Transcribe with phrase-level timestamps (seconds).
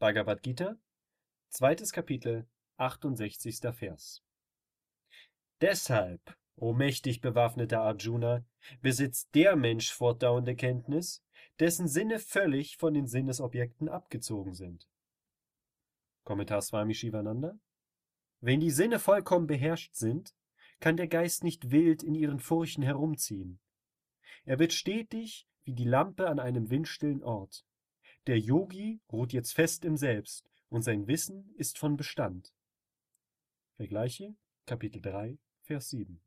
[0.00, 0.78] Bhagavad Gita,
[1.50, 3.60] zweites Kapitel, 68.
[3.74, 4.24] Vers.
[5.60, 8.42] Deshalb, o mächtig bewaffneter Arjuna,
[8.80, 11.22] besitzt der Mensch fortdauernde Kenntnis,
[11.58, 14.88] dessen Sinne völlig von den Sinnesobjekten abgezogen sind.
[16.24, 17.60] Kommentar Swami Shivananda
[18.40, 20.34] Wenn die Sinne vollkommen beherrscht sind,
[20.80, 23.60] kann der Geist nicht wild in ihren Furchen herumziehen.
[24.46, 27.66] Er wird stetig wie die Lampe an einem windstillen Ort.
[28.26, 32.52] Der Yogi ruht jetzt fest im Selbst und sein Wissen ist von Bestand.
[33.76, 36.20] Vergleiche Kapitel 3, Vers 7